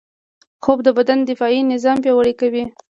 خوب 0.63 0.79
د 0.83 0.87
بدن 0.97 1.19
دفاعي 1.29 1.61
نظام 1.73 1.97
پیاوړی 2.03 2.33
کوي 2.41 2.63